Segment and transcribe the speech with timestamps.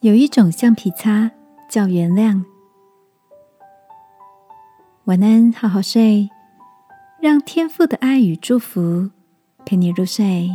[0.00, 1.30] 有一种橡皮擦
[1.68, 2.42] 叫原谅。
[5.04, 6.30] 晚安，好好睡，
[7.20, 9.10] 让天父的爱与祝福
[9.66, 10.48] 陪你入睡。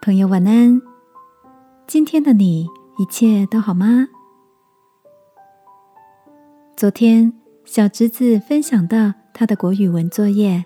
[0.00, 0.80] 朋友，晚安。
[1.86, 4.08] 今天的你一切都好吗？
[6.74, 7.34] 昨天
[7.66, 10.64] 小侄子分享到他的国语文作业，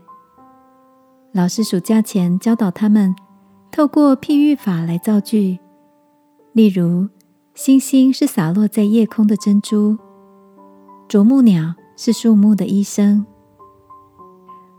[1.33, 3.13] 老师暑假前教导他们
[3.73, 5.59] 透过譬喻法来造句。
[6.59, 7.07] 例如，
[7.55, 9.97] 星星是洒落在夜空的珍珠，
[11.07, 13.25] 啄木鸟是树木的医生。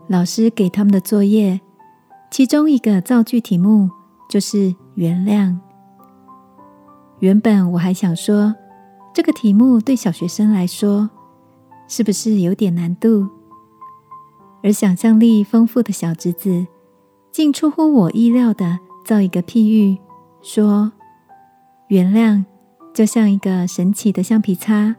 [0.06, 1.58] 老师给他们的作业，
[2.30, 3.88] 其中一个造句题目
[4.28, 5.56] 就是原谅。
[7.20, 8.54] 原本我还想说，
[9.14, 11.08] 这个题目对小学生来说
[11.88, 13.26] 是不是有点难度？
[14.62, 16.66] 而想象力丰富的小侄子，
[17.32, 19.96] 竟出乎我意料的造一个譬喻，
[20.42, 20.92] 说。
[21.90, 22.44] 原谅，
[22.94, 24.94] 就像一个神奇的橡皮擦，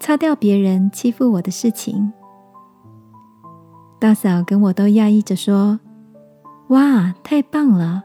[0.00, 2.12] 擦掉别人欺负我的事情。
[4.00, 5.78] 大嫂跟我都讶异着说
[6.70, 8.02] ：“哇，太棒了！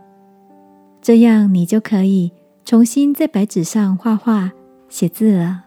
[1.02, 2.32] 这样你就可以
[2.64, 4.52] 重新在白纸上画画、
[4.88, 5.66] 写字了。”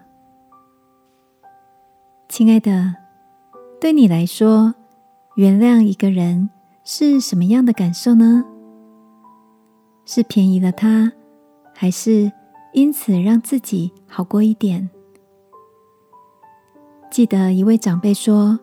[2.30, 2.94] 亲爱的，
[3.80, 4.76] 对你来说，
[5.34, 6.50] 原谅一个人
[6.84, 8.44] 是什么样的感受呢？
[10.04, 11.10] 是便宜了他？
[11.74, 12.30] 还是
[12.72, 14.88] 因此让自己好过一点。
[17.10, 18.58] 记得一位长辈说：“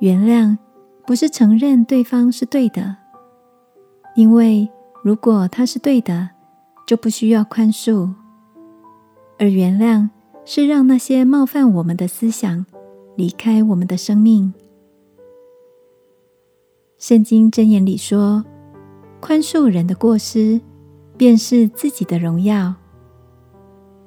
[0.00, 0.58] 原谅
[1.06, 2.96] 不是承认对方是对的，
[4.16, 4.68] 因为
[5.02, 6.30] 如果他是对的，
[6.86, 8.12] 就不需要宽恕；
[9.38, 10.08] 而原谅
[10.44, 12.66] 是让那些冒犯我们的思想
[13.16, 14.52] 离开我们的生命。”
[16.98, 18.44] 圣经箴言里说
[19.20, 20.60] ：“宽恕人的过失。”
[21.16, 22.74] 便是自己的荣耀，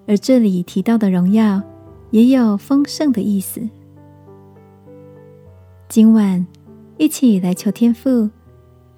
[0.08, 1.62] 而这里提到的荣耀
[2.12, 3.62] 也有丰盛的意思。
[5.88, 6.46] 今晚
[6.98, 8.30] 一起来求天父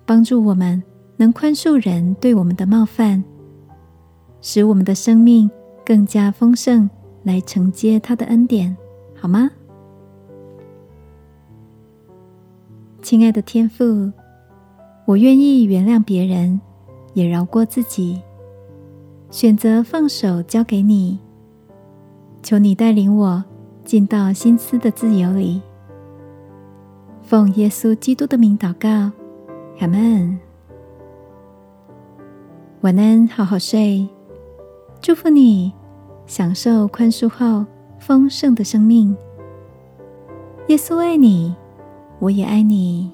[0.05, 0.81] 帮助我们，
[1.17, 3.23] 能宽恕人对我们的冒犯，
[4.41, 5.49] 使我们的生命
[5.85, 6.89] 更加丰盛，
[7.23, 8.75] 来承接他的恩典，
[9.15, 9.51] 好吗？
[13.03, 14.11] 亲爱的天父，
[15.05, 16.59] 我愿意原谅别人。
[17.19, 18.21] 也饶过自己，
[19.29, 21.19] 选择放手交给你。
[22.41, 23.43] 求你带领我
[23.83, 25.61] 进到心思的自由里。
[27.21, 29.11] 奉耶稣基督的名祷告，
[29.81, 30.39] 阿门。
[32.79, 34.07] 晚安，好好睡。
[35.01, 35.73] 祝福你，
[36.25, 37.65] 享受宽恕后
[37.99, 39.13] 丰盛的生命。
[40.69, 41.53] 耶稣爱你，
[42.19, 43.11] 我也爱你。